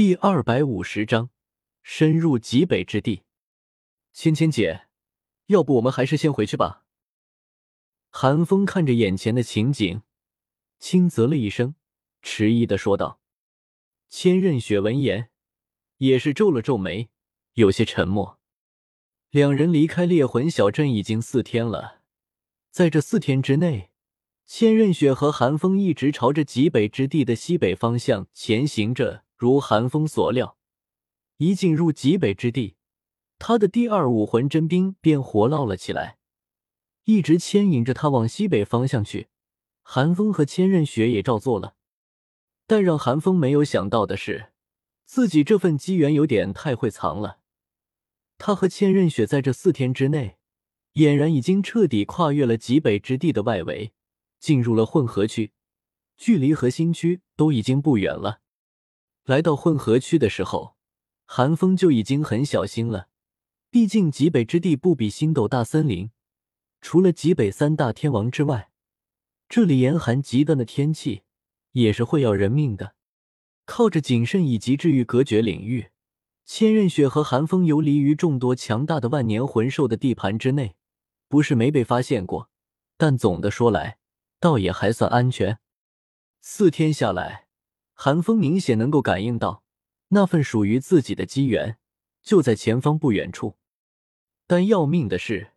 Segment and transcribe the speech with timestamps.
[0.00, 1.28] 第二百五十章，
[1.82, 3.24] 深入极北之地。
[4.14, 4.86] 芊芊姐，
[5.48, 6.86] 要不我们还是先回去吧。
[8.08, 10.00] 韩风看着眼前的情景，
[10.78, 11.74] 轻啧了一声，
[12.22, 13.20] 迟疑的说道。
[14.08, 15.28] 千仞雪闻言，
[15.98, 17.10] 也是皱了皱眉，
[17.52, 18.40] 有些沉默。
[19.28, 22.00] 两人离开猎魂小镇已经四天了，
[22.70, 23.90] 在这四天之内，
[24.46, 29.24] 千仞雪和韩风一直朝着极北之地的西北方向前行着。
[29.40, 30.58] 如寒风所料，
[31.38, 32.76] 一进入极北之地，
[33.38, 36.18] 他的第二武魂真冰便活络了起来，
[37.04, 39.28] 一直牵引着他往西北方向去。
[39.82, 41.74] 寒风和千仞雪也照做了，
[42.66, 44.52] 但让寒风没有想到的是，
[45.06, 47.38] 自己这份机缘有点太会藏了。
[48.36, 50.36] 他和千仞雪在这四天之内，
[50.92, 53.94] 俨然已经彻底跨越了极北之地的外围，
[54.38, 55.52] 进入了混合区，
[56.18, 58.40] 距离核心区都已经不远了。
[59.30, 60.74] 来到混合区的时候，
[61.24, 63.06] 寒风就已经很小心了。
[63.70, 66.10] 毕竟极北之地不比星斗大森林，
[66.80, 68.72] 除了极北三大天王之外，
[69.48, 71.22] 这里严寒极端的天气
[71.70, 72.96] 也是会要人命的。
[73.66, 75.90] 靠着谨慎以及治愈隔绝领域，
[76.44, 80.74] 千仞雪和寒风游离于众多强大的万年魂兽的地盘之内，
[81.28, 82.50] 不是没被发现过，
[82.96, 83.98] 但总的说来，
[84.40, 85.60] 倒也还算安全。
[86.40, 87.46] 四天下来。
[88.02, 89.62] 韩风明显能够感应到，
[90.08, 91.76] 那份属于自己的机缘
[92.22, 93.58] 就在前方不远处。
[94.46, 95.52] 但要命的是，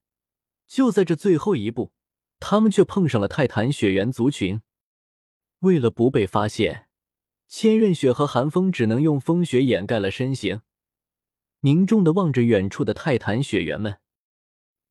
[0.68, 1.94] 就在这最后一步，
[2.42, 4.62] 他们却碰上了泰坦雪原族群。
[5.60, 6.90] 为了不被发现，
[7.48, 10.60] 千仞雪和寒风只能用风雪掩盖了身形，
[11.62, 14.00] 凝重的望着远处的泰坦雪原们。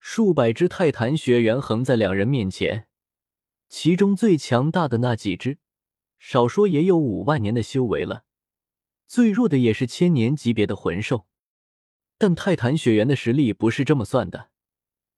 [0.00, 2.88] 数百只泰坦雪原横在两人面前，
[3.68, 5.58] 其中最强大的那几只。
[6.24, 8.22] 少说也有五万年的修为了，
[9.08, 11.26] 最弱的也是千年级别的魂兽。
[12.16, 14.50] 但泰坦雪原的实力不是这么算的，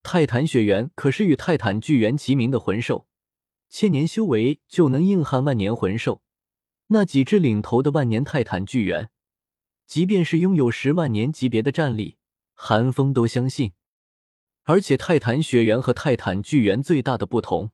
[0.02, 3.06] 泰坦雪原可是与泰坦巨猿齐名的魂兽，
[3.68, 6.22] 千年修为就能硬撼万年魂兽。
[6.86, 9.10] 那几只领头的万年泰坦巨猿，
[9.86, 12.16] 即便是拥有十万年级别的战力，
[12.54, 13.74] 寒风都相信。
[14.62, 17.72] 而且泰坦雪原和泰坦巨猿最大的不同，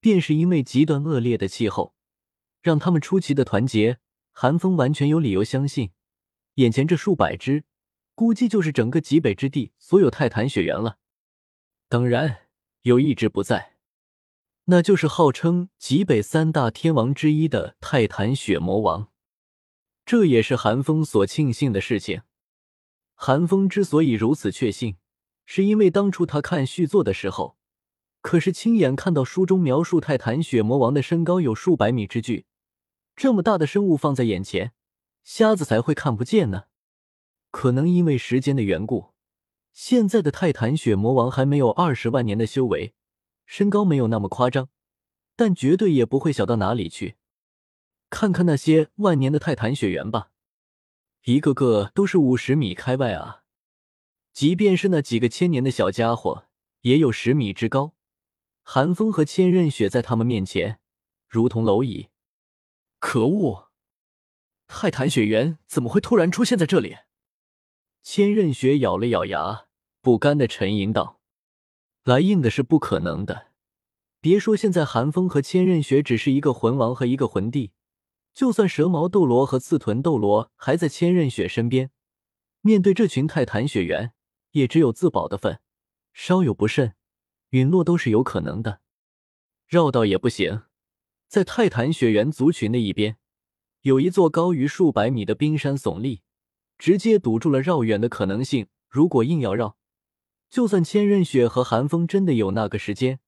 [0.00, 1.94] 便是因为极端恶劣的气候。
[2.60, 3.98] 让他们出奇的团结，
[4.32, 5.90] 寒风完全有理由相信，
[6.54, 7.64] 眼前这数百只，
[8.14, 10.98] 估计就是整个极北之地所有泰坦雪原了。
[11.88, 12.48] 当然，
[12.82, 13.74] 有一只不在，
[14.64, 19.08] 那就是号称极北三大天王之一的泰坦雪魔王。
[20.04, 22.22] 这也是寒风所庆幸的事情。
[23.14, 24.96] 寒风之所以如此确信，
[25.46, 27.56] 是因为当初他看续作的时候。
[28.20, 32.46] 可是亲眼看到书中描述泰坦雪魔王的身高有数百米之巨，
[33.18, 34.72] 这么大的生物放在眼前，
[35.24, 36.66] 瞎子才会看不见呢。
[37.50, 39.08] 可能因为时间的缘故，
[39.72, 42.94] 现在的泰坦雪魔王还没有二十万年的修为，
[43.44, 44.68] 身高没有那么夸张，
[45.34, 47.16] 但绝对也不会小到哪里去。
[48.08, 50.30] 看看那些万年的泰坦雪猿吧，
[51.24, 53.42] 一个个都是五十米开外啊！
[54.32, 56.44] 即便是那几个千年的小家伙，
[56.82, 57.96] 也有十米之高。
[58.62, 60.78] 寒风和千仞雪在他们面前
[61.26, 62.10] 如同蝼蚁。
[62.98, 63.70] 可恶！
[64.66, 66.96] 泰坦雪原怎么会突然出现在这里？
[68.02, 69.66] 千仞雪咬了咬牙，
[70.00, 71.20] 不甘的沉吟道
[72.04, 73.48] ：“来硬的是不可能的。
[74.20, 77.72] 别说现在寒风和千仞雪只是一个魂王和一个魂帝，
[78.34, 81.90] 就算蛇矛斗罗和刺豚斗罗还在千仞雪身边，
[82.60, 84.12] 面对这群泰坦雪原，
[84.52, 85.60] 也只有自保的份。
[86.12, 86.94] 稍有不慎。”
[87.50, 88.82] 陨落都是有可能的，
[89.66, 90.64] 绕道也不行。
[91.28, 93.18] 在泰坦雪原族群的一边，
[93.82, 96.22] 有一座高于数百米的冰山耸立，
[96.78, 98.68] 直接堵住了绕远的可能性。
[98.88, 99.76] 如果硬要绕，
[100.48, 103.20] 就算千仞雪和寒风真的有那个时间，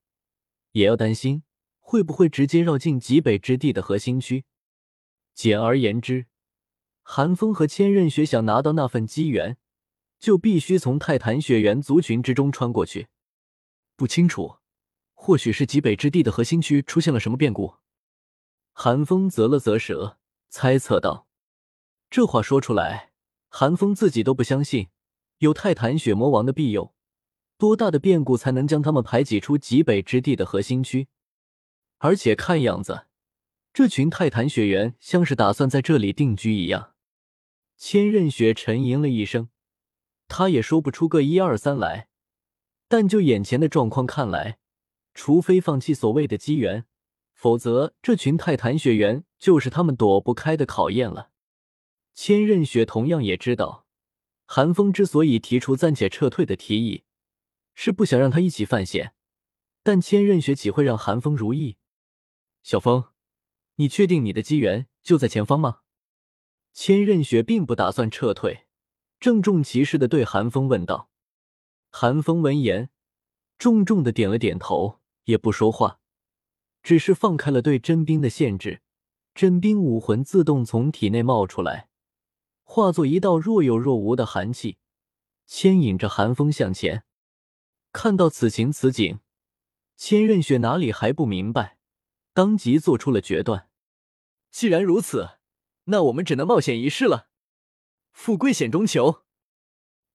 [0.73, 1.43] 也要担心
[1.79, 4.47] 会不会直接绕进极北之地的核心区。
[5.35, 6.25] 简而言之，
[7.03, 9.59] 寒风和千仞雪想拿到那份机缘，
[10.19, 13.09] 就必须从泰坦雪原族群之中穿过去。
[13.95, 14.57] 不清楚，
[15.13, 17.80] 或许是极北之地的核心区出现了什么变故。
[18.73, 20.19] 寒风啧了啧舌，
[20.49, 21.27] 猜测道
[22.09, 23.13] ：“这话说出来，
[23.49, 24.89] 寒风自己都不相信，
[25.39, 26.95] 有泰坦血魔王的庇佑，
[27.59, 31.09] 多大的变故才能将他们排挤出极北之地的核心区？
[31.99, 33.07] 而且看样子，
[33.73, 36.95] 这群泰坦雪猿像是打算在这里定居一样。”
[37.77, 39.49] 千仞雪沉吟了一声，
[40.29, 42.09] 他也说不出个一二三来。
[42.89, 44.59] 但就眼前的状况看来，
[45.15, 46.85] 除非放弃所谓的机缘，
[47.41, 51.31] 否则这群泰坦雪原就是他们躲不开的考验了。
[52.13, 53.87] 千仞雪同样也知道，
[54.45, 57.05] 韩风之所以提出暂且撤退的提议，
[57.75, 59.15] 是不想让他一起犯险。
[59.83, 61.79] 但千仞雪岂会让韩风如意？
[62.63, 63.07] 小风，
[63.77, 65.79] 你确定你的机缘就在前方吗？
[66.75, 68.67] 千仞雪并不打算撤退，
[69.19, 71.09] 郑重其事的对韩风问道。
[71.89, 72.91] 韩风闻言，
[73.57, 76.01] 重重的点了点头，也不说话，
[76.83, 78.83] 只是放开了对真冰的限制，
[79.35, 81.89] 真冰武魂自动从体内冒出来。
[82.63, 84.79] 化作一道若有若无的寒气，
[85.47, 87.05] 牵引着寒风向前。
[87.93, 89.21] 看到此情此景，
[89.97, 91.79] 千仞雪哪里还不明白，
[92.33, 93.69] 当即做出了决断。
[94.51, 95.39] 既然如此，
[95.85, 97.29] 那我们只能冒险一试了。
[98.13, 99.23] 富贵险中求。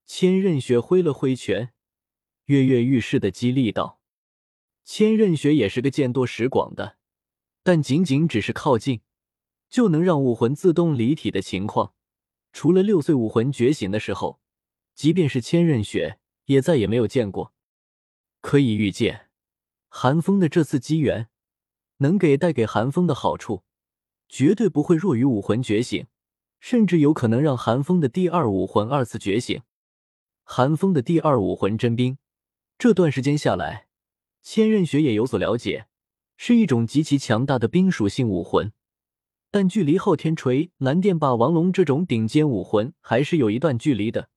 [0.06, 1.74] 千仞雪挥了挥拳，
[2.44, 3.95] 跃跃欲试的激励道
[4.86, 6.96] ：“千仞雪也是个见多识广的，
[7.64, 9.00] 但仅仅只是靠近，
[9.68, 11.92] 就能让武魂自动离体的情况。”
[12.54, 14.40] 除了六岁武魂觉醒的时候，
[14.94, 17.52] 即便是千仞雪也再也没有见过。
[18.40, 19.28] 可以预见，
[19.88, 21.28] 寒风的这次机缘
[21.96, 23.64] 能给带给寒风的好处，
[24.28, 26.06] 绝对不会弱于武魂觉醒，
[26.60, 29.60] 甚至有可能让寒风的第二武魂二次觉醒。
[30.44, 32.18] 寒风的第二武魂真冰，
[32.78, 33.85] 这段时间下来，
[34.48, 35.88] 千仞雪也有所了解，
[36.36, 38.72] 是一种极其强大的冰属性武魂。
[39.50, 44.30] 但距离昊天锤、蓝电霸王龙这种顶尖武魂还是有一段距离的，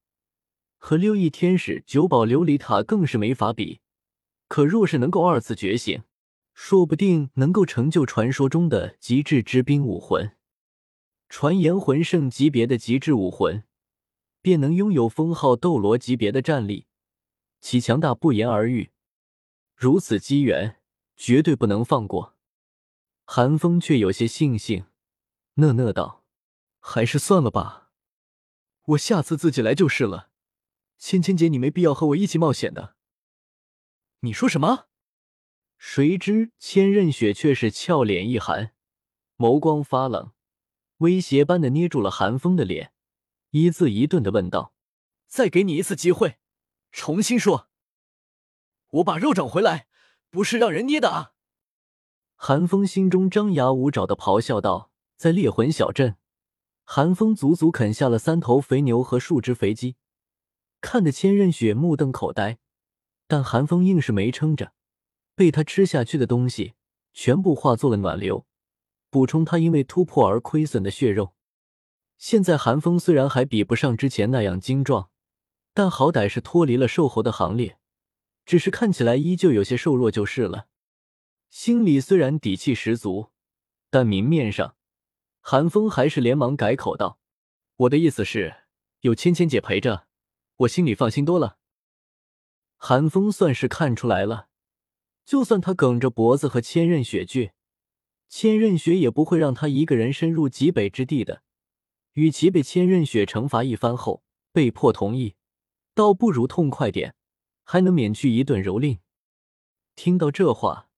[0.80, 3.82] 和六翼天使、九宝琉璃塔更是没法比。
[4.48, 6.02] 可若是能够二次觉醒，
[6.56, 10.32] 说不定能够成就传说中的极致之冰武魂。
[11.30, 13.64] 传言魂圣级别的极致武魂，
[14.42, 16.88] 便能拥有封号斗罗级别的战力，
[17.62, 18.90] 其强大不言而喻。
[19.82, 20.82] 如此机缘，
[21.16, 22.36] 绝对不能放过。
[23.24, 24.88] 寒风却有些悻悻。
[25.54, 26.26] 讷讷道
[26.82, 27.90] ：“还是算了吧，
[28.88, 30.32] 我下次自己来就是了。
[30.98, 32.98] 芊芊姐，你没必要和我一起冒险的。”
[34.20, 34.88] 你说什么？
[35.78, 38.74] 谁知千仞雪却是俏脸一寒，
[39.38, 40.34] 眸光发冷，
[40.98, 42.92] 威胁般的捏住了寒风的脸，
[43.52, 44.74] 一字一顿的问道
[45.26, 46.38] ：“再给你一次机会，
[46.92, 47.69] 重新说，
[48.90, 49.88] 我把肉找回来，
[50.30, 51.32] 不是让人捏的啊！”
[52.36, 54.90] 寒风心中张牙舞爪的咆哮道。
[55.18, 56.16] 在猎魂小镇，
[56.86, 59.98] 寒风足足啃下了三头肥牛和数只肥鸡，
[60.80, 62.58] 看得千仞雪目瞪口呆。
[63.28, 64.72] 但寒风硬是没撑着，
[65.36, 66.76] 被他吃下去的东西
[67.14, 68.46] 全部化作了暖流，
[69.10, 71.34] 补充他因为突破而亏损的血肉。
[72.18, 75.10] 现在寒风虽然还比不上之前那样精壮，
[75.74, 77.78] 但好歹是脱离了瘦猴的行列，
[78.50, 80.70] 只是看起来依旧有些瘦弱就是了。
[81.52, 83.30] 心里虽然底气十足，
[83.92, 84.76] 但明面上。
[85.40, 87.20] 韩风还是连忙改口道
[87.78, 88.64] ：“我的意思是，
[89.02, 90.08] 有芊芊姐陪着，
[90.56, 91.60] 我心里放心多了。”
[92.76, 94.48] 韩风算是看出来了，
[95.24, 97.52] 就算他梗着脖子和千仞雪倔，
[98.30, 101.44] 千仞雪也不会让他一个人深入极北之地的。
[102.14, 105.36] 与其被千仞雪惩罚一番后被迫同意，
[105.94, 107.14] 倒不如痛快点，
[107.72, 108.98] 还能免去一顿蹂躏。
[109.96, 110.90] 听到这话，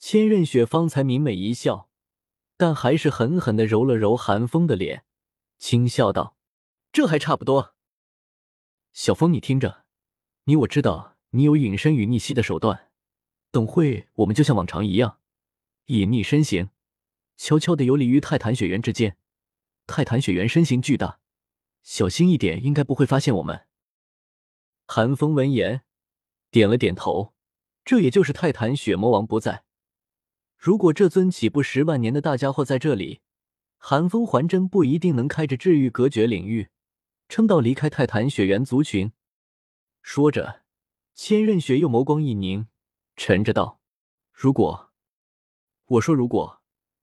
[0.00, 1.88] 千仞雪方才明媚一笑。
[2.56, 5.04] 但还是狠狠的揉了揉寒风的脸，
[5.56, 6.36] 轻笑道
[6.90, 7.76] ：“这还差不多。
[8.92, 9.84] 小风，你听着，
[10.46, 12.90] 你我知道你有隐身与逆袭的手段，
[13.52, 15.20] 等会我们就像往常一样，
[15.86, 16.70] 隐匿身形，
[17.36, 19.16] 悄悄的游离于泰坦雪原之间。
[19.86, 21.20] 泰坦雪原身形巨大，
[21.84, 23.68] 小心一点，应该不会发现我们。”
[24.88, 25.82] 寒风闻言，
[26.50, 27.34] 点了点头。
[27.84, 29.64] 这也就是泰坦雪魔王不在。
[30.56, 33.22] 如果这尊起步十万年的大家伙在这里，
[33.78, 36.68] 寒风还真不一定能开着治愈隔绝领域，
[37.28, 39.12] 撑到离开泰坦雪原族群。
[40.02, 40.62] 说着，
[41.14, 42.68] 千仞雪又眸光一凝，
[43.16, 43.80] 沉着道
[44.32, 44.90] ：“如果，
[45.86, 46.60] 我说如果，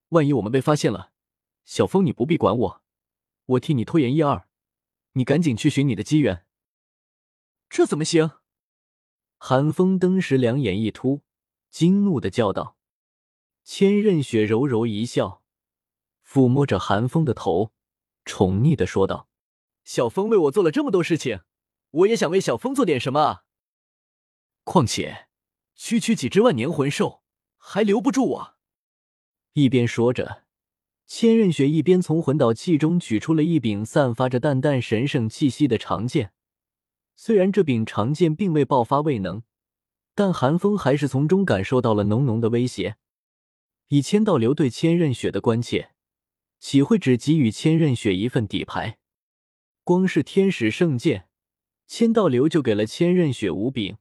[0.10, 1.12] 万一我们被发现了，
[1.66, 2.82] 小风你不必管我，
[3.46, 4.48] 我替你拖延一二，
[5.14, 6.46] 你赶紧去寻你的机缘。”
[7.70, 8.37] 这怎么行？
[9.38, 11.22] 寒风登时两眼一突，
[11.70, 12.76] 惊怒的叫道。
[13.64, 15.44] 千仞雪柔柔一笑，
[16.26, 17.72] 抚摸着寒风的头，
[18.26, 19.28] 宠溺的说道
[19.84, 21.42] ：“小风为我做了这么多事情，
[21.92, 23.44] 我也想为小风做点什么啊！
[24.64, 25.28] 况且，
[25.76, 27.22] 区区几只万年魂兽
[27.58, 28.56] 还留不住我。”
[29.54, 30.46] 一边说着，
[31.06, 36.34] 千仞雪一边从魂导器中取出了一柄散发着淡淡神圣气息的长剑。
[37.20, 39.42] 虽然这柄长剑并未爆发未能，
[40.14, 42.98] 但寒风还是从中感受到了浓浓的威胁。
[43.88, 45.92] 以千道流对千仞雪的关切，
[46.60, 49.00] 岂会只给予千仞雪一份底牌？
[49.84, 51.28] 光是天使圣剑，
[51.88, 53.98] 千道流就给了千仞雪五柄。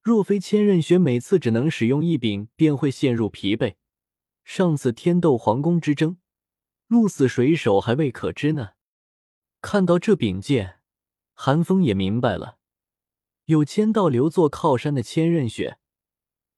[0.00, 3.74] 若非千仞雪每次只能使用一柄，便会陷入疲惫。
[4.44, 6.16] 上次天斗皇宫之争，
[6.86, 8.70] 鹿死谁手还未可知呢。
[9.60, 10.80] 看到这柄剑，
[11.34, 12.58] 韩风也明白了，
[13.44, 15.78] 有千道流做靠山的千仞雪，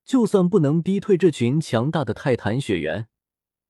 [0.05, 3.07] 就算不能逼退这群强大的泰坦雪猿，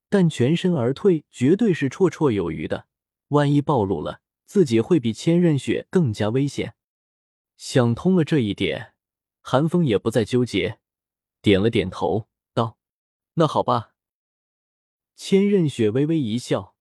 [0.10, 2.88] 但全身而退绝对是绰绰有余的。
[3.30, 6.76] 万一暴露了，自己会比千仞雪更加危险。
[7.58, 8.94] 想通了这一点。
[9.50, 10.80] 韩风也不再纠结，
[11.42, 12.78] 点了点头，道
[13.36, 13.94] ：“那好吧。”
[15.16, 16.76] 千仞雪微微一笑，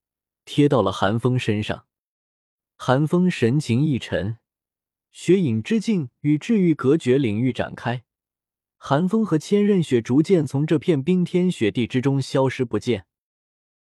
[0.45, 1.87] 贴到了韩风身上。
[2.79, 4.37] 寒风神情一沉，
[5.11, 8.05] 雪影之境与治愈隔绝领域展开。
[8.77, 13.07] 寒风和千仞雪逐渐从这片冰天雪地之中消失不见。